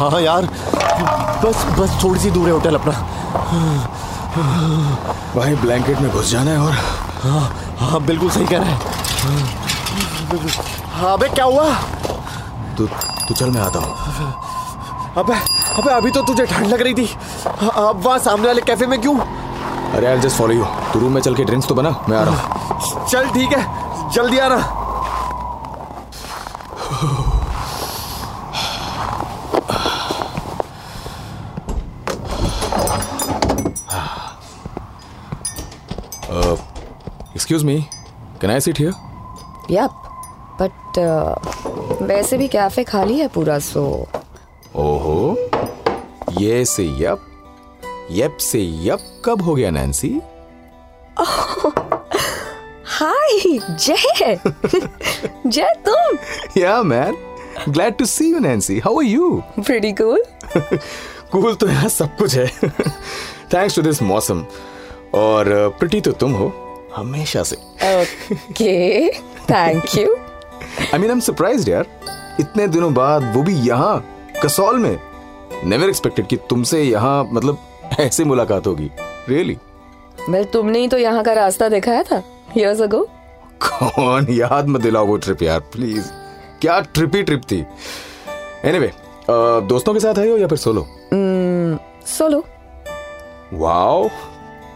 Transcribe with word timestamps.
हाँ 0.00 0.20
यार 0.20 0.46
बस 1.44 1.64
बस 1.78 1.98
थोड़ी 2.02 2.20
सी 2.20 2.30
दूर 2.30 2.46
है 2.46 2.52
होटल 2.52 2.74
अपना। 2.74 2.92
भाई 5.34 5.54
ब्लैंकेट 5.62 5.98
में 6.00 6.10
घुस 6.10 6.30
जाना 6.30 6.50
है 6.50 6.58
और 6.58 6.72
हाँ 7.22 7.40
हाँ 7.80 8.00
बिल्कुल 8.06 8.30
सही 8.30 8.46
कह 8.46 8.58
रहा 8.58 8.70
है। 8.70 8.78
हाँ 10.92 11.12
अबे 11.12 11.28
क्या 11.28 11.44
हुआ? 11.44 11.64
तू 12.78 12.86
तू 12.86 13.34
चल 13.34 13.50
मैं 13.50 13.60
आता 13.60 13.78
हूँ। 13.78 13.94
अबे 15.18 15.34
अबे 15.78 15.90
अभी 15.92 16.10
तो 16.10 16.22
तुझे 16.22 16.46
ठंड 16.46 16.66
लग 16.66 16.82
रही 16.82 16.94
थी। 16.94 17.06
अब 17.46 18.02
वहाँ 18.04 18.18
सामने 18.18 18.46
वाले 18.46 18.62
कैफ़े 18.62 18.86
में 18.86 19.00
क्यों? 19.00 19.16
अरे 19.18 20.06
आई 20.06 20.18
जस्ट 20.20 20.36
फॉलो 20.36 20.54
यू 20.54 20.64
तू 20.92 20.98
रूम 21.00 21.12
में 21.14 21.20
चल 21.20 21.34
के 21.34 21.44
ड्रिंक्स 21.44 21.68
तो 21.68 21.74
बना 21.74 21.90
मैं 22.08 22.16
आ 22.18 22.22
रहा 22.22 22.34
हूँ। 22.34 23.06
चल 23.08 23.28
ठीक 23.34 23.52
है। 23.52 24.10
जल्दी 24.12 24.38
आना। 24.38 24.56
Excuse 37.50 37.64
me 37.64 37.80
can 38.40 38.50
I 38.50 38.60
sit 38.60 38.78
here 38.78 38.92
yup 39.70 40.02
but 40.60 40.98
uh, 40.98 42.02
वैसे 42.08 42.36
भी 42.38 42.46
कैफ़े 42.48 42.84
खाली 42.84 43.18
है 43.18 43.26
पूरा 43.28 43.58
सो 43.58 43.82
ओहो 44.76 45.48
ये 46.40 46.64
से 46.64 46.84
यप 47.00 47.26
यप 48.12 48.36
से 48.40 48.60
यप 48.86 49.22
कब 49.24 49.42
हो 49.42 49.54
गया 49.54 49.70
नैन्सी 49.70 50.10
हाय 52.92 53.58
जय। 53.80 54.38
जय 55.46 55.74
तुम। 55.88 56.16
Yeah 56.56 56.82
man 56.82 57.16
glad 57.68 57.96
to 57.96 58.04
see 58.06 58.30
you 58.30 58.38
Nancy 58.38 58.78
how 58.78 58.98
are 58.98 59.04
you 59.04 59.42
pretty 59.58 59.92
cool 60.00 60.22
cool 61.32 61.54
तो 61.54 61.68
यहाँ 61.68 61.88
सब 61.88 62.16
कुछ 62.16 62.34
है। 62.34 62.46
थैंक्स 63.52 63.76
टू 63.76 63.82
दिस 63.82 64.02
मौसम। 64.02 64.46
और 65.14 65.46
प्रिटी 65.78 66.00
तो 66.00 66.12
तुम 66.12 66.32
हो। 66.32 66.52
हमेशा 66.96 67.42
से। 67.42 67.56
Okay 67.56 69.08
thank 69.50 69.96
you 69.98 70.14
I 70.14 70.98
mean 70.98 71.10
I 71.10 71.12
am 71.12 71.20
surprised 71.20 71.68
यार। 71.68 71.86
इतने 72.40 72.66
दिनों 72.68 72.92
बाद 72.94 73.32
वो 73.36 73.42
भी 73.42 73.54
यहाँ 73.68 74.04
कसौल 74.44 74.78
में। 74.78 74.98
नेवर 75.64 75.88
एक्सपेक्टेड 75.88 76.26
कि 76.26 76.36
तुमसे 76.50 76.82
यहाँ 76.82 77.28
मतलब 77.32 77.58
ऐसे 78.00 78.24
मुलाकात 78.24 78.66
होगी। 78.66 78.90
रियली 79.28 79.56
वेल 80.28 80.44
तुमने 80.52 80.78
ही 80.78 80.88
तो 80.88 80.98
यहाँ 80.98 81.22
का 81.24 81.32
रास्ता 81.32 81.68
दिखाया 81.68 82.02
था 82.02 82.22
years 82.56 82.80
ago. 82.82 83.04
कौन? 83.62 84.26
याद 84.30 84.68
मत 84.68 84.80
दिलाओ 84.80 85.06
वो 85.06 85.16
ट्रिप 85.16 85.42
यार 85.42 85.60
प्लीज़ 85.72 86.10
क्या 86.60 86.80
ट्रिप 86.94 87.14
ही 87.14 87.22
ट्रिप 87.22 87.42
थी। 87.50 87.64
एनीवे 88.64 88.86
anyway, 88.86 89.68
दोस्तों 89.68 89.92
के 89.94 90.00
साथ 90.00 90.18
आए 90.18 90.28
हो 90.28 90.36
या 90.36 90.46
फिर 90.46 90.58
solo 90.58 90.86
solo 92.08 92.44
wow 93.54 94.08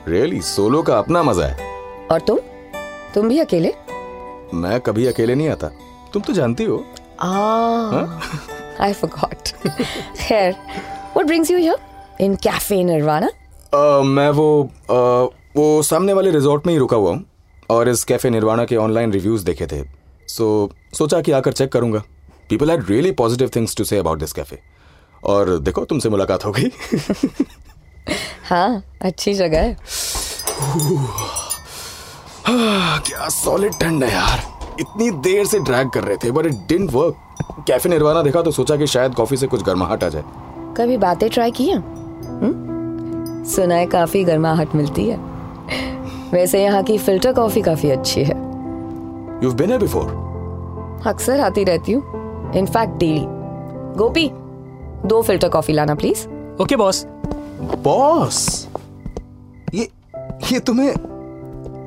really 0.08 0.40
solo 0.42 0.82
का 0.82 0.98
अपना 0.98 1.22
मज़ा 1.22 1.46
है। 1.46 1.63
और 2.12 2.20
तुम? 2.20 2.38
तुम 3.14 3.28
भी 3.28 3.38
अकेले? 3.38 3.74
मैं 4.54 4.80
कभी 4.80 5.06
अकेले 5.06 5.34
नहीं 5.34 5.48
आता। 5.48 5.68
तुम 6.12 6.22
तो 6.22 6.32
जानती 6.32 6.64
हो। 6.64 6.84
आई 8.80 8.92
forgot. 8.92 9.52
खैर 10.16 10.54
brings 11.16 11.50
you 11.50 11.58
here? 11.58 11.78
In 12.20 12.36
cafe 12.46 12.78
nirvana? 12.84 13.28
अ, 13.74 14.02
मैं 14.02 14.30
वो 14.30 14.70
अ, 14.90 14.94
वो 15.56 15.82
सामने 15.82 16.12
वाले 16.12 16.30
रिजॉर्ट 16.30 16.66
में 16.66 16.72
ही 16.72 16.78
रुका 16.78 16.96
हुआ 16.96 17.10
हूँ 17.10 17.24
और 17.70 17.88
इस 17.88 18.04
कैफ़े 18.04 18.30
निर्वाणा 18.30 18.64
के 18.64 18.76
ऑनलाइन 18.76 19.12
रिव्यूज़ 19.12 19.44
देखे 19.44 19.66
थे। 19.66 19.82
सो 20.28 20.70
so, 20.72 20.96
सोचा 20.98 21.20
कि 21.20 21.32
आकर 21.32 21.52
चेक 21.52 21.72
करूँगा। 21.72 22.02
People 22.50 22.70
had 22.70 22.90
really 22.90 23.12
positive 23.12 23.50
things 23.56 23.76
to 23.76 23.84
say 23.84 23.98
about 23.98 24.18
this 24.18 24.32
cafe 24.32 24.58
और 25.24 25.58
देखो 25.58 25.84
तुमसे 25.84 26.08
मुलाकात 26.08 26.44
हो 26.44 26.52
गई। 26.52 26.70
हाँ 28.48 28.84
अच्छी 29.02 29.34
जगह 29.34 29.58
है। 29.58 29.76
क्या 32.46 33.28
सॉलिड 33.28 33.72
ठंड 33.80 34.04
है 34.04 34.12
यार। 34.12 34.42
इतनी 34.80 35.10
देर 35.22 35.44
से 35.46 35.58
ड्रैग 35.58 35.90
कर 35.90 36.04
रहे 36.04 36.16
थे 36.24 36.30
but 36.30 36.46
it 36.46 36.52
didn't 36.68 36.92
work 36.92 37.64
cafe 37.68 37.90
Nirvana 37.90 38.22
देखा 38.22 38.42
तो 38.42 38.50
सोचा 38.50 38.76
कि 38.76 38.86
शायद 38.86 39.14
कॉफ़ी 39.14 39.36
से 39.36 39.46
कुछ 39.46 39.62
गर्माहट 39.64 40.04
आ 40.04 40.08
जाए। 40.08 40.22
कभी 40.76 40.96
बातें 40.96 41.28
ट्राई 41.30 41.50
की 41.50 41.66
हैं? 41.68 41.78
हम्म? 41.78 43.44
सुना 43.44 43.74
है 43.74 43.86
काफ़ी 43.86 44.24
गर्माहट 44.24 44.74
मिलती 44.74 45.06
है। 45.08 45.16
वैसे 46.32 46.62
यहाँ 46.62 46.82
की 46.82 46.98
फ़िल्टर 46.98 47.32
कॉफ़ी 47.32 47.62
काफ़ी 47.62 47.90
अच्छी 47.90 48.24
है। 48.24 48.36
यू 49.44 49.52
बीन 49.52 49.68
हियर 49.68 49.80
बिफोर 49.80 51.02
अक्सर 51.06 51.40
आती 51.40 51.64
रहती 51.64 51.92
हूँ। 51.92 52.52
इनफैक्ट 52.56 52.94
डेली 52.98 53.24
गोपी 53.98 54.28
दो 55.08 55.22
फ़िल्टर 55.22 55.48
कॉफ़ी 55.48 55.74
लाना 55.74 55.94
प्लीज़ 55.94 56.26
ओके 56.62 56.76
बॉस 56.76 57.04
बॉस 57.84 58.46
ये 59.74 59.88
ये 60.52 60.58
तुम्हें 60.60 60.94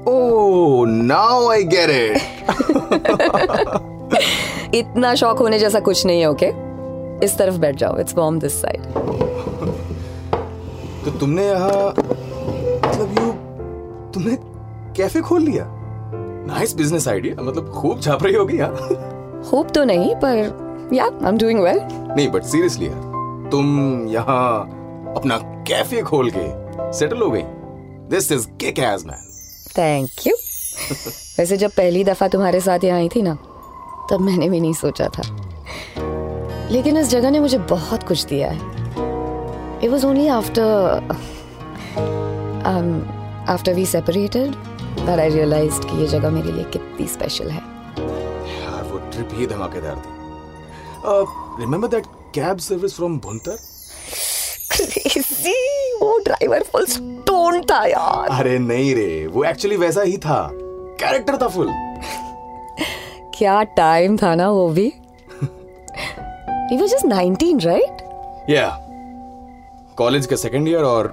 ओ 0.08 0.86
नाउ 0.86 1.50
आई 1.52 1.64
गेट 1.74 1.90
इट 1.90 2.18
इतना 4.76 5.14
शौक 5.16 5.40
होने 5.40 5.60
जैसा 5.60 5.80
कुछ 5.80 6.06
नहीं 6.06 6.22
है 6.22 6.30
ओके 6.30 6.46
okay? 6.46 7.24
इस 7.24 7.38
तरफ़ 7.38 7.58
बैठ 7.60 7.76
जाओ 7.76 7.98
इट्स 8.00 8.16
वार्म 8.18 8.40
दिस 8.40 8.62
साइड 8.62 8.82
तो 11.06 11.12
तुमने 11.20 11.46
यहाँ 11.46 11.88
मतलब 11.90 13.16
यू 13.20 13.32
तुमने 14.14 14.36
कैफ़े 14.98 15.22
खोल 15.22 15.42
लिया? 15.42 15.66
नाइस 16.48 16.76
बिज़नेस 16.76 17.08
आइडिया 17.08 17.42
मतलब 17.42 17.70
खूब 17.72 18.02
छाप 18.02 18.24
रही 18.24 18.36
होगी 18.36 18.58
यहाँ। 18.58 19.42
खूब 19.50 19.70
तो 19.76 19.84
नहीं 19.84 20.16
पर 20.24 20.90
yeah 20.94 21.06
I 21.06 21.30
am 21.30 21.38
doing 21.38 21.60
well 21.64 21.80
नहीं 21.92 22.28
बट 22.32 22.44
सीरियसली 22.44 22.86
यार 22.86 23.50
तुम 23.52 23.66
यहाँ 24.10 24.44
अपना 25.18 25.38
कैफ़े 25.68 26.02
खोल 26.02 26.32
के 26.38 26.46
सेटल 26.98 27.22
हो 27.22 27.30
गई। 27.32 27.44
This 28.10 28.32
is 28.32 28.48
kick 28.62 28.80
edge 28.80 29.06
man 29.08 29.27
thank 29.68 30.28
you 30.28 30.36
वैसे 31.40 31.58
जब 31.58 31.72
पहली 31.72 32.04
दफ़ा 32.04 32.28
तुम्हारे 32.28 32.60
साथ 32.62 32.84
यहाँ 32.84 33.00
आई 33.00 33.10
थी 33.16 33.22
ना 33.22 33.34
तब 34.12 34.22
मैंने 34.22 34.50
भी 34.50 34.60
नहीं 34.60 34.74
सोचा 34.74 35.08
था। 35.08 35.24
लेकिन 36.72 36.98
इस 36.98 37.08
जगह 37.08 37.30
ने 37.32 37.40
मुझे 37.40 37.58
बहुत 37.72 38.04
कुछ 38.08 38.26
दिया 38.26 38.50
है। 38.52 38.60
It 39.84 39.90
was 39.92 40.06
only 40.06 40.28
after 40.28 40.72
after 43.50 43.74
we 43.74 43.86
separated 43.86 44.52
that 44.52 45.20
I 45.20 45.30
realise 45.30 45.80
कि 45.82 46.02
ये 46.02 46.08
जगह 46.08 46.30
मेरे 46.30 46.52
लिए 46.52 46.64
कितनी 46.74 47.08
स्पेशल 47.08 47.50
है। 47.50 47.62
यार 48.62 48.84
वो 48.84 48.98
ट्रिप 49.12 49.30
ही 49.34 49.48
धमाकेदार 49.48 49.96
थी। 49.96 50.12
Remember 51.62 51.88
that 51.88 52.06
cab 52.36 52.58
service 52.60 52.96
from 52.96 53.20
Bhuntar 53.20 53.58
Crazy! 54.72 55.77
वो 56.02 56.18
ड्राइवर 56.20 56.64
फुल 56.64 56.86
स्टोन 56.86 57.62
था 57.62 57.86
यार। 57.86 58.40
अरे 58.40 58.60
नहीं 58.60 58.96
रे 58.96 59.28
वो 59.28 59.44
एक्चुअली 59.44 59.78
वैसा 59.78 60.02
ही 60.02 60.18
था। 60.18 60.50
कैरेक्टर 61.00 61.38
था 61.42 61.48
फुल 61.48 61.72
क्या 63.38 63.64
टाइम 63.64 64.18
था 64.18 64.36
ना 64.36 64.50
वो 64.50 64.70
भी। 64.70 64.94
He 66.72 66.78
was 66.80 66.92
just 66.94 67.06
19, 67.06 67.60
right? 67.66 68.02
या 68.50 68.68
कॉलेज 69.98 70.26
का 70.26 70.36
सेकंड 70.36 70.68
ईयर 70.68 70.84
और 70.84 71.08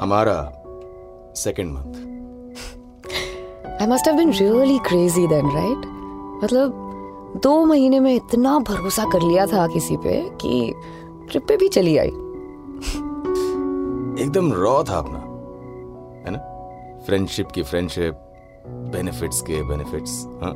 हमारा 0.00 0.36
second 1.36 1.72
month 1.72 2.02
I 3.82 3.86
must 3.86 4.06
have 4.06 4.18
been 4.18 4.32
really 4.40 4.78
crazy 4.88 5.24
then, 5.30 5.46
right? 5.54 5.86
मतलब 6.44 7.40
दो 7.42 7.64
महीने 7.64 8.00
में 8.00 8.14
इतना 8.14 8.58
भरोसा 8.58 9.04
कर 9.04 9.22
लिया 9.22 9.46
था 9.46 9.66
किसी 9.66 9.96
पे 9.96 10.20
कि 10.40 10.74
ट्रिप 11.30 11.46
पे 11.48 11.56
भी 11.56 11.68
चली 11.68 11.96
आई। 11.96 12.10
एकदम 14.20 14.52
रॉ 14.52 14.82
था 14.84 14.98
अपना 14.98 15.18
है 16.26 16.30
ना? 16.36 16.38
फ्रेंडशिप 17.06 17.50
की 17.54 17.62
फ्रेंडशिप 17.62 18.20
बेनिफिट्स 18.92 19.40
के 19.42 19.62
बेनिफिट्स 19.68 20.12
हाँ? 20.42 20.54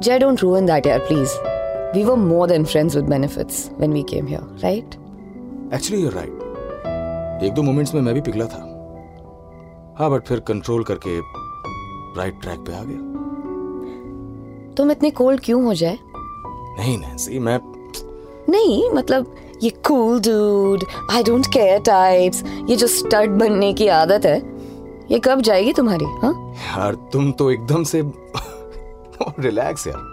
Jay, 0.00 0.18
don't 0.18 0.42
ruin 0.42 0.66
that, 0.66 0.86
yaar, 0.86 1.00
please. 1.08 1.34
We 1.94 2.04
were 2.06 2.16
more 2.16 2.46
than 2.52 2.64
friends 2.70 2.96
with 2.96 3.08
benefits 3.08 3.58
when 3.82 3.92
we 3.96 4.02
came 4.12 4.26
here, 4.26 4.44
right? 4.62 4.96
Actually 5.74 6.02
you're 6.02 6.12
right 6.12 7.42
एक 7.44 7.52
दो 7.52 7.62
मोमेंट्स 7.62 7.94
में 7.94 8.00
मैं 8.02 8.14
भी 8.14 8.20
पिघला 8.20 8.46
था। 8.46 8.62
हाँ 9.98 10.10
बट 10.10 10.26
फिर 10.26 10.40
कंट्रोल 10.48 10.84
करके 10.84 11.18
राइट 12.18 12.40
ट्रैक 12.42 12.60
पे 12.66 12.72
आ 12.72 12.82
गया। 12.84 13.12
तुम 14.76 14.90
इतने 14.90 15.10
कोल्ड 15.10 15.40
क्यों 15.44 15.64
हो 15.64 15.74
जाए 15.74 15.98
नहीं 16.78 16.98
नैन्सी 16.98 17.38
मैं 17.38 17.58
नहीं 18.48 18.90
मतलब 18.90 19.34
ये 19.62 19.70
cool 19.86 20.20
dude 20.20 20.84
I 21.12 21.22
don't 21.22 21.46
care 21.52 21.80
types 21.86 22.42
ये 22.70 22.76
जो 22.76 22.86
स्टड 22.86 23.38
बनने 23.38 23.72
की 23.72 23.88
आदत 23.98 24.26
है 24.26 24.36
ये 25.10 25.18
कब 25.24 25.40
जाएगी 25.40 25.72
तुम्हारी 25.72 26.04
हाँ? 26.22 26.32
यार 26.68 26.94
तुम 27.12 27.30
तो 27.32 27.50
एकदम 27.50 27.82
से 27.84 28.02
रिलैक्स 29.40 29.86
यार। 29.86 30.12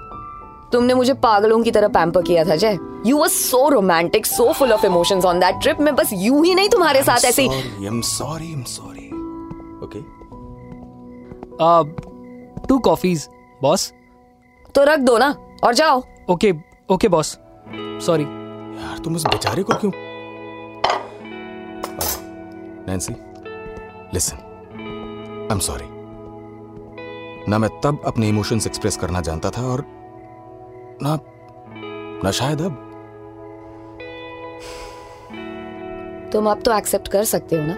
तुमने 0.72 0.94
मुझे 0.94 1.14
पागलों 1.24 1.62
की 1.64 1.72
तरह 1.72 1.88
पैम्पर 1.96 2.22
किया 2.24 2.44
था 2.46 2.56
Jay. 2.56 2.78
You 3.06 3.18
were 3.18 3.28
so 3.28 3.68
romantic 3.70 4.26
so 4.26 4.52
full 4.54 4.72
of 4.74 4.86
emotions 4.86 5.26
on 5.26 5.40
that 5.40 5.62
trip 5.62 5.80
मैं 5.82 5.96
बस 5.96 6.10
यू 6.14 6.42
ही 6.44 6.54
नहीं 6.56 6.70
तुम्हारे 6.70 7.04
साथ 7.04 7.26
ऐसे। 7.26 7.48
I 7.48 7.86
am 7.88 8.02
sorry 8.02 8.46
I 8.46 8.52
am 8.54 8.64
sorry 8.68 9.08
okay 9.86 10.02
two 12.68 12.80
coffees 12.80 13.28
boss 13.62 13.92
तो 14.76 14.84
रख 14.84 15.00
दो 15.00 15.18
ना 15.18 15.34
और 15.64 15.74
जाओ। 15.76 16.02
ओके 16.30 16.54
ओके 16.92 17.08
बॉस 17.08 17.38
सॉरी 18.06 18.26
यार 18.82 18.98
तुम 18.98 19.16
उस 19.16 19.26
बेचारे 19.26 19.64
को 19.64 19.74
क्यों 19.74 19.92
Nancy 22.88 23.14
listen 24.14 24.38
I 24.38 25.48
am 25.52 25.60
sorry 25.60 25.86
ना 27.52 27.58
मैं 27.58 27.70
तब 27.84 28.02
अपने 28.06 28.28
इमोशंस 28.28 28.68
एक्सप्रेस 28.68 28.98
करना 28.98 29.22
जानता 29.22 29.50
था 29.50 29.62
और 29.62 29.84
ना 31.04 31.20
ना 32.24 32.32
शायद 32.32 32.62
अब। 32.62 32.88
तुम 36.34 36.50
अब 36.50 36.62
तो 36.62 36.78
एक्सेप्ट 36.78 37.08
कर 37.08 37.24
सकते 37.24 37.56
हो 37.56 37.62
ना? 37.66 37.76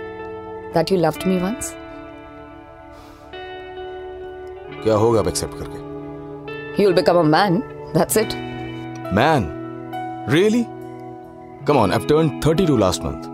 That 0.73 0.91
you 0.91 0.97
loved 0.97 1.27
me 1.27 1.37
once 1.37 1.73
क्या 4.83 4.95
होगा 4.95 5.19
अब 5.19 5.27
एक्सेप्ट 5.27 5.53
करके? 5.53 5.77
You 6.81 6.87
will 6.87 6.95
become 6.95 7.19
a 7.19 7.23
man 7.23 7.59
that's 7.93 8.17
it 8.17 8.33
man 9.13 9.49
really 10.29 10.65
come 11.67 11.77
on 11.77 11.91
I 11.93 11.99
turn 12.09 12.29
32 12.45 12.77
last 12.79 13.01
month 13.03 13.31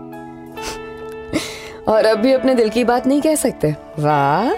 और 1.88 2.04
अब 2.06 2.18
भी 2.18 2.32
अपने 2.32 2.54
दिल 2.54 2.68
की 2.70 2.84
बात 2.84 3.06
नहीं 3.06 3.20
कह 3.22 3.34
सकते। 3.34 3.70
वाह। 3.98 4.50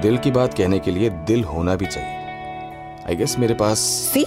दिल 0.00 0.16
की 0.24 0.30
बात 0.30 0.54
कहने 0.54 0.78
के 0.78 0.90
लिए 0.90 1.10
दिल 1.28 1.44
होना 1.44 1.74
भी 1.82 1.86
चाहिए। 1.86 3.04
आई 3.08 3.16
गेस 3.16 3.38
मेरे 3.38 3.54
पास 3.62 3.78
सी 4.12 4.24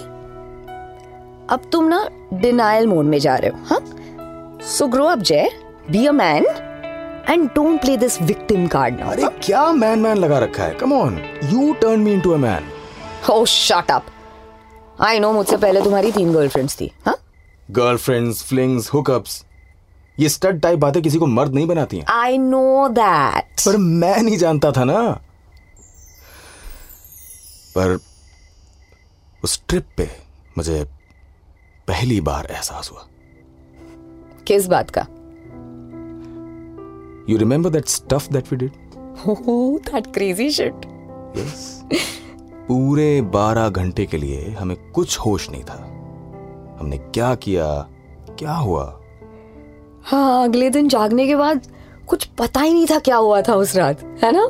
अब 1.54 1.68
तुम 1.72 1.88
ना 1.88 2.08
डिनायल 2.34 2.86
मोड 2.86 3.04
में 3.04 3.18
जा 3.18 3.36
रहे 3.36 3.50
हो 3.50 3.56
हाँ? 3.70 3.80
सो 4.76 4.86
ग्रो 4.94 5.04
अप 5.06 5.18
जय 5.18 5.50
be 5.90 6.06
a 6.06 6.12
man 6.12 6.44
and 7.30 7.48
don't 7.54 7.80
play 7.80 7.96
this 7.96 8.20
victim 8.22 8.66
card 8.68 8.98
now 9.00 9.10
अरे 9.10 9.28
क्या 9.42 9.70
मैन 9.72 9.98
मैन 9.98 10.16
लगा 10.16 10.38
रखा 10.38 10.62
है? 10.62 10.74
Come 10.74 10.92
on 10.92 11.18
you 11.52 11.72
turn 11.82 12.00
me 12.00 12.12
into 12.12 12.30
a 12.30 12.36
man 12.46 12.64
oh 13.30 13.44
shut 13.44 13.90
up 13.90 14.04
I 15.00 15.18
know 15.20 15.32
मुझसे 15.32 15.56
पहले 15.56 15.80
तुम्हारी 15.82 16.12
तीन 16.12 16.32
गर्लफ्रेंड्स 16.32 16.80
थी 16.80 16.90
हाँ? 17.06 17.14
गर्लफ्रेंड्स 17.70 18.42
फ्लिंग्स 18.42 18.88
हुकअप्स 18.92 19.44
ये 20.18 20.28
स्टड 20.28 20.60
टाइप 20.60 20.78
बातें 20.78 21.02
किसी 21.02 21.18
को 21.18 21.26
मर्द 21.26 21.54
नहीं 21.54 21.66
बनाती 21.66 21.96
हैं। 21.96 22.04
आई 22.08 22.38
नो 22.38 22.88
दैट 22.88 23.60
पर 23.66 23.76
मैं 23.76 24.22
नहीं 24.22 24.36
जानता 24.38 24.70
था 24.72 24.84
ना। 24.84 25.00
पर 27.74 27.98
उस 29.44 29.60
ट्रिप 29.68 29.86
पे 29.96 30.08
मुझे 30.58 30.84
पहली 31.88 32.20
बार 32.20 32.46
एहसास 32.50 32.90
हुआ। 32.92 33.06
किस 34.46 34.66
बात 34.66 34.90
का? 34.98 35.06
You 37.32 37.38
remember 37.38 37.70
that 37.70 37.86
stuff 37.88 38.32
that 38.32 38.52
we 38.52 38.56
did 38.56 38.72
that 39.90 40.12
crazy 40.14 40.50
shit 40.50 40.86
yes 41.36 41.82
पूरे 42.68 43.20
बारह 43.22 43.68
घंटे 43.68 44.06
के 44.06 44.16
लिए 44.16 44.50
हमें 44.50 44.76
कुछ 44.90 45.18
होश 45.18 45.50
नहीं 45.50 45.64
था। 45.64 45.85
हमने 46.80 46.98
क्या 46.98 47.34
किया? 47.34 47.88
क्या 48.38 48.52
हुआ? 48.52 49.00
हाँ 50.04 50.44
अगले 50.44 50.70
दिन 50.70 50.88
जागने 50.88 51.26
के 51.26 51.36
बाद 51.36 51.66
कुछ 52.06 52.24
पता 52.24 52.60
ही 52.60 52.72
नहीं 52.72 52.86
था 52.86 52.98
क्या 52.98 53.16
हुआ 53.16 53.42
था 53.42 53.54
उस 53.54 53.76
रात 53.76 54.02
है 54.02 54.32
ना? 54.32 54.48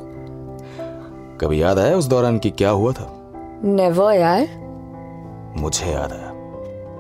कभी 1.41 1.63
याद 1.63 1.79
आया 1.79 1.97
उस 1.97 2.05
दौरान 2.05 2.39
कि 2.39 2.51
क्या 2.51 2.71
हुआ 2.71 2.93
था? 2.93 3.31
नेवर 3.65 4.13
यार। 4.13 4.49
मुझे 5.57 5.87
याद 5.87 6.13
आया। 6.13 6.33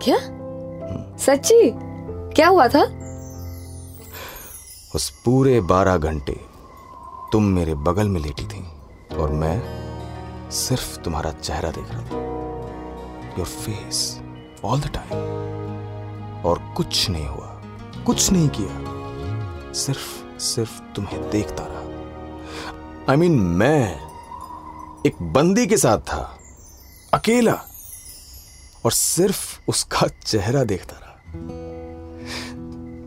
क्या? 0.02 0.18
सच्ची? 1.16 1.72
क्या 2.36 2.48
हुआ 2.48 2.68
था? 2.68 2.82
उस 4.94 5.10
पूरे 5.24 5.60
बारह 5.60 5.96
घंटे 5.96 6.40
तुम 7.32 7.44
मेरे 7.44 7.74
बगल 7.74 8.08
में 8.08 8.20
लेटी 8.20 8.44
थी 8.44 8.64
और 9.16 9.30
मैं 9.30 9.62
सिर्फ़ 10.50 11.00
तुम्हारा 11.00 11.30
चेहरा 11.30 11.70
देख 11.70 11.86
रहा 11.90 12.02
था। 12.02 12.18
Your 13.38 13.46
face 13.46 14.20
all 14.64 14.80
the 14.80 14.86
time 14.86 15.12
और 16.42 16.74
कुछ 16.76 17.10
नहीं 17.10 17.26
हुआ। 17.26 17.62
कुछ 18.06 18.32
नहीं 18.32 18.48
किया। 18.48 18.96
सिर्फ़ 19.72 20.38
सिर्फ़ 20.38 20.82
तुम्हें 20.82 21.30
देखता 21.30 21.64
रहा। 21.66 21.76
आई 23.10 23.16
I 23.16 23.20
मीन 23.20 23.34
mean, 23.34 23.46
मैं 23.46 24.00
एक 25.06 25.22
बंदी 25.22 25.66
के 25.66 25.76
साथ 25.76 25.98
था। 25.98 26.38
अकेला। 27.14 27.60
और 28.84 28.92
सिर्फ़ 28.92 29.60
उसका 29.68 30.06
चेहरा 30.06 30.64
देखता 30.64 30.96
रहा। 30.96 31.20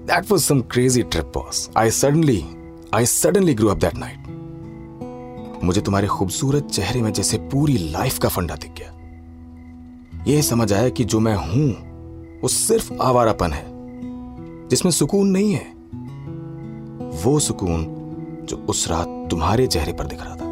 That 0.06 0.31
was 0.31 0.44
some 0.44 0.62
crazy 0.62 1.04
trip 1.04 1.25
boss 1.25 1.69
I 1.78 1.92
suddenly 1.92 2.45
I 2.94 3.06
suddenly 3.06 3.54
grow 3.54 3.68
up 3.68 3.78
that 3.78 3.94
night 3.95 4.19
मुझे 5.63 5.81
तुम्हारे 5.81 6.07
खूबसूरत 6.07 6.63
चेहरे 6.63 7.02
में 7.02 7.13
जैसे 7.13 7.38
पूरी 7.38 7.78
लाइफ 7.78 8.19
का 8.19 8.30
फंडा 8.30 8.56
दिख 8.56 8.72
गया। 8.72 8.99
यह 10.27 10.42
समझ 10.42 10.74
आया 10.74 10.89
कि 10.89 11.04
जो 11.04 11.19
मैं 11.19 11.36
हूँ 11.36 11.69
वो 12.42 12.48
सिर्फ़ 12.48 12.94
आवारापन 12.94 13.54
है 13.54 13.66
जिसमें 14.68 14.92
सुकून 14.92 15.27
नहीं 15.27 15.54
है। 15.54 15.74
वो 17.24 17.39
सुकून 17.39 17.86
जो 18.44 18.57
उस 18.57 18.88
रात 18.89 19.27
तुम्हारे 19.31 19.68
चेहरे 19.68 19.94
पर 19.94 20.07
दिख 20.07 20.19
रहा 20.21 20.36
था। 20.36 20.50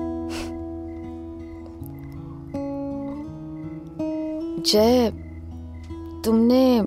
जय 4.61 5.11
तुमने 6.25 6.81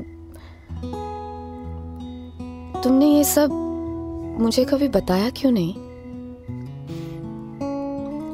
तुमने 2.83 3.07
ये 3.07 3.25
सब 3.25 3.51
मुझे 4.41 4.65
कभी 4.65 4.89
बताया 4.89 5.31
क्यों 5.31 5.53
नहीं? 5.53 5.75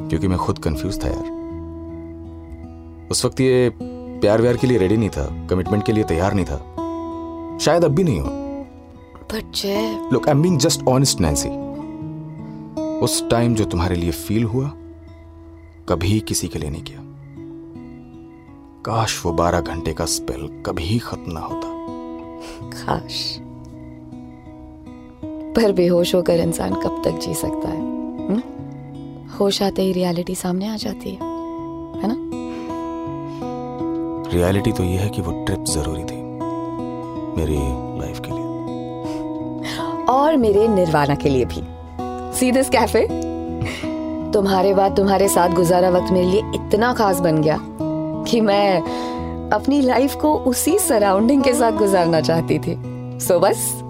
क्योंकि 0.08 0.28
मैं 0.28 0.38
खुद 0.38 0.58
कंफ्यूज 0.58 1.04
था 1.04 1.08
यार। 1.08 1.36
उस 3.10 3.24
वक्त 3.24 3.40
ये 3.40 3.70
प्यार 4.20 4.42
व्यार 4.42 4.56
के 4.56 4.66
लिए 4.66 4.78
रेडी 4.78 4.96
नहीं 4.96 5.10
था 5.10 5.46
कमिटमेंट 5.50 5.84
के 5.84 5.92
लिए 5.92 6.04
तैयार 6.04 6.34
नहीं 6.34 6.46
था। 6.46 6.58
शायद 7.58 7.84
अब 7.84 7.90
भी 7.90 8.04
नहीं 8.04 8.20
हो। 8.20 8.28
But 9.34 9.52
Jay. 9.54 10.08
Look 10.12 10.28
I 10.28 10.34
am 10.34 10.42
being 10.42 10.58
just 10.58 10.82
honest 10.88 11.20
Nancy 11.20 11.48
उस 12.98 13.28
टाइम 13.30 13.54
जो 13.54 13.64
तुम्हारे 13.64 13.96
लिए 13.96 14.10
फील 14.10 14.44
हुआ 14.44 14.72
कभी 15.88 16.20
किसी 16.20 16.48
के 16.48 16.58
लिए 16.58 16.70
नहीं 16.70 16.82
किया। 16.82 16.98
काश 18.84 19.26
वो 19.26 19.32
बारह 19.32 19.60
घंटे 19.60 19.92
का 19.92 20.04
स्पेल 20.04 20.62
कभी 20.66 20.98
खत्म 20.98 21.32
ना 21.32 21.40
होता। 21.40 21.68
काश। 22.62 23.40
पर 25.24 25.72
बेहोश 25.72 26.14
होकर 26.14 26.40
इंसान 26.40 26.74
कब 26.74 27.02
तक 27.04 27.10
जी 27.10 27.34
सकता 27.34 27.68
है 27.68 27.80
हुँ? 28.28 28.42
होश 29.38 29.62
आते 29.62 29.82
ही 29.82 29.92
रियलिटी 29.92 30.34
सामने 30.34 30.68
आ 30.68 30.76
जाती 30.76 31.10
है 31.10 31.18
है 32.00 32.06
ना? 32.06 32.25
रियलिटी 34.36 34.72
तो 34.72 34.82
ये 34.84 34.96
है 34.96 35.08
कि 35.08 35.22
वो 35.22 35.44
ट्रिप 35.44 35.64
ज़रूरी 35.64 36.04
थी 36.04 36.16
मेरी 37.40 37.58
लाइफ 38.00 38.20
के 38.26 38.30
लिए। 38.30 38.46
और 40.04 40.36
मेरे 40.36 40.68
निर्वाणा 40.68 41.14
के 41.14 41.28
लिए 41.28 41.44
भी। 41.44 41.62
सी 42.38 42.52
दिस 42.52 42.68
कैफ़े 42.68 43.08
तुम्हारे 44.32 44.74
बाद 44.74 44.96
तुम्हारे 44.96 45.28
साथ 45.28 45.48
गुजारा 45.48 45.90
वक्त 45.90 46.12
मेरे 46.12 46.26
लिए 46.26 46.40
इतना 46.40 46.92
खास 46.92 47.20
बन 47.20 47.42
गया 47.42 47.58
कि 48.28 48.40
मैं 48.40 48.80
अपनी 49.50 49.80
लाइफ 49.80 50.14
को 50.14 50.34
उसी 50.34 50.78
सराउंडिंग 50.78 51.42
के 51.42 51.54
साथ 51.54 51.72
गुजारना 51.72 52.20
चाहती 52.20 52.58
थी। 52.58 52.76
सो 53.20 53.38
बस 53.38 53.82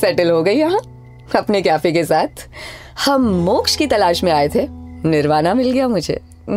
सेटल 0.00 0.30
हो 0.30 0.42
गई 0.42 0.54
यहाँ 0.54 0.80
अपने 1.36 1.62
कैफ़े 1.62 1.92
के 1.92 2.04
साथ। 2.04 2.48
हम 3.06 3.22
मोक्ष 3.22 3.76
की 3.76 3.86
तलाश 3.86 4.24
में 4.24 4.32
आए 4.32 4.48
थे। 4.48 4.68
निर्वाणा 5.08 5.54
मिल 5.54 5.70
गया 5.72 5.88
मुझे। 5.88 6.20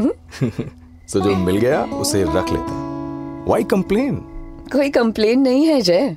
सो 1.08 1.20
जो 1.20 1.36
मिल 1.36 1.58
गया 1.58 1.84
उसे 1.84 2.24
रख 2.24 2.52
लेते 2.52 2.72
हैं। 2.72 2.91
वाई 3.48 3.64
कंप्लेन 3.72 4.16
कोई 4.72 4.90
कंप्लेन 4.90 5.40
नहीं 5.42 5.66
है 5.66 5.82
Jay. 5.82 6.16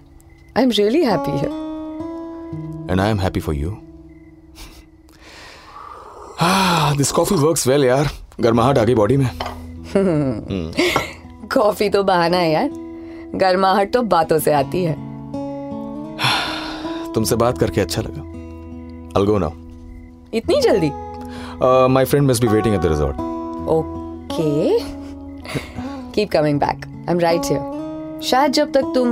I 0.57 0.63
am 0.63 0.71
really 0.71 1.03
happy 1.05 1.39
है 1.39 1.47
and 2.91 3.01
I 3.01 3.11
am 3.11 3.21
happy 3.21 3.41
for 3.41 3.55
you 3.55 3.71
this 6.97 7.11
coffee 7.13 7.37
works 7.37 7.67
well 7.69 7.85
यार 7.85 8.09
गर्माहट 8.41 8.79
आ 8.79 8.85
गई 8.85 8.95
बॉडी 8.95 9.17
में 9.17 9.31
कॉफ़ी 11.53 11.89
तो 11.91 12.03
बहाना 12.05 12.37
है 12.37 12.51
यार। 12.53 12.71
गर्माहट 13.39 13.93
तो 13.93 14.03
बातों 14.15 14.39
से 14.39 14.53
आती 14.53 14.85
है। 14.85 14.95
तुमसे 17.15 17.37
बात 17.37 17.59
करके 17.59 17.81
अच्छा 17.81 18.03
लगा। 18.03 18.21
अलगो 19.17 19.39
ना 19.39 19.51
इतनी 20.35 20.61
जल्दी? 20.61 20.91
My 21.95 22.05
friend 22.05 22.31
must 22.31 22.43
be 22.43 22.49
waiting 22.49 22.75
at 22.75 22.81
the 22.81 22.87
resort 22.87 23.17
okay 23.71 24.79
keep 26.13 26.31
coming 26.31 26.61
back 26.61 26.85
I 27.05 27.13
am 27.13 27.19
right 27.21 27.45
here 27.45 28.21
शायद 28.23 28.53
जब 28.53 28.71
तक 28.73 28.93
तुम 28.95 29.09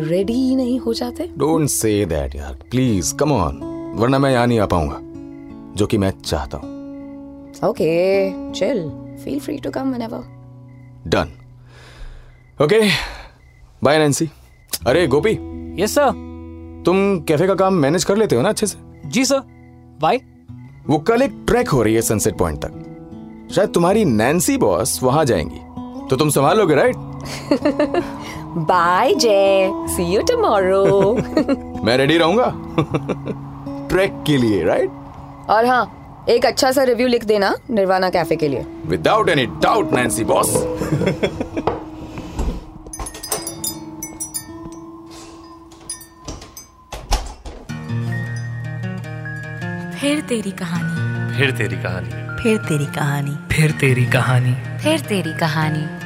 रेडी 0.00 0.32
ही 0.32 0.56
नहीं 0.56 0.78
हो 0.80 0.92
जाते। 0.94 1.28
डोंट 1.38 1.68
से 1.68 2.04
दैट 2.06 2.34
यार। 2.36 2.52
प्लीज़ 2.70 3.14
कम 3.16 3.32
ऑन 3.32 3.56
वरना 3.96 4.18
मैं 4.18 4.30
यहाँ 4.32 4.46
नहीं 4.46 4.58
आ 4.60 4.66
पाऊँगा 4.66 4.98
जो 5.76 5.86
कि 5.86 5.98
मैं 5.98 6.10
चाहता 6.20 6.58
हूँ। 6.58 6.72
Okay 7.68 8.52
chill 8.52 8.88
feel 9.24 9.40
free 9.40 9.56
to 9.58 9.70
come 9.70 9.88
whenever 9.88 11.10
done 11.10 11.32
okay 12.64 12.80
bye 13.84 13.98
Nancy 13.98 14.28
अरे 14.86 15.06
गोपी। 15.06 15.38
यस 15.82 15.94
सर 15.94 16.10
तुम 16.86 16.96
कैफ़े 17.28 17.46
का 17.46 17.54
काम 17.54 17.74
मैनेज 17.74 18.04
कर 18.04 18.16
लेते 18.16 18.36
हो 18.36 18.42
ना 18.42 18.48
अच्छे 18.48 18.66
से? 18.66 18.78
जी 19.06 19.24
सर 19.24 19.40
बाय 20.00 20.20
वो 20.86 20.98
कल 21.08 21.22
एक 21.22 21.44
ट्रैक 21.46 21.68
हो 21.68 21.82
रही 21.82 21.94
है 21.94 22.02
सनसेट 22.02 22.38
पॉइंट 22.38 22.64
तक। 22.64 23.50
शायद 23.54 23.70
तुम्हारी 23.74 24.04
नैन्सी 24.04 24.56
बॉस 24.58 25.02
वहाँ 25.02 25.24
जाएँगी। 25.24 25.60
तो 26.08 26.16
तुम 26.16 26.30
संभालोगे 26.30 26.74
right 26.74 26.96
bye 28.56 29.14
Jay 29.14 29.70
see 29.72 30.02
you 30.14 30.22
tomorrow 30.22 31.14
मैं 31.84 31.96
रेडी 31.96 32.18
रहूँगा? 32.18 32.52
ट्रैक 33.88 34.24
के 34.26 34.36
लिए 34.36 34.64
राइट 34.64 34.90
और 35.48 35.66
हाँ 35.66 36.00
एक 36.28 36.46
अच्छा 36.46 36.72
सा 36.72 36.82
रिव्यू 36.82 37.08
लिख 37.08 37.24
देना 37.24 37.54
निर्वाणा 37.70 38.10
कैफ़े 38.10 38.36
के 38.36 38.48
लिए। 38.48 38.66
Without 38.86 39.28
any 39.28 39.46
doubt 39.46 39.92
Nancy 39.92 40.24
boss 40.24 40.56
फिर 50.00 50.20
तेरी 50.20 50.50
कहानी। 50.50 51.38
फिर 51.38 51.50
तेरी 51.50 51.76
कहानी। 51.76 52.42
फिर 52.42 52.58
तेरी 52.58 52.86
कहानी। 52.86 53.54
फिर 53.54 53.70
तेरी 53.70 54.06
कहानी। 54.06 54.78
फिर 54.78 55.00
तेरी 55.00 55.32
कहानी। 55.32 56.03